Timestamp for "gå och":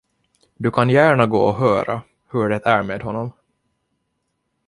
1.25-1.55